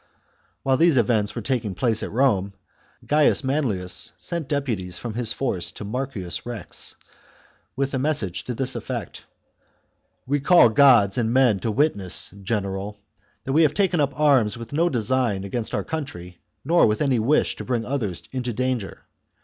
[0.63, 2.53] While these events were taking place at Rome,
[3.05, 6.23] J^Jiar Gains Manlius sent deputies from his force to Marciu: XXXIII.
[6.23, 6.81] 2S THE CONSPIRACY OF CATILINE.
[7.77, 9.25] joQuii "^^^^^^^^ message to this effect,
[10.25, 12.97] —"We call gods and men to witness, general,
[13.43, 17.19] that we have taken up arms with no designs against our country nor with any
[17.19, 19.03] wish to bring others into danger.